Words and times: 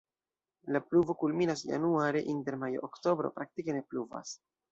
La 0.75 0.79
pluvo 0.85 1.15
kulminas 1.23 1.61
januare, 1.73 2.23
inter 2.35 2.59
majo-oktobro 2.65 3.33
praktike 3.39 3.79
ne 3.79 3.87
pluvas. 3.93 4.35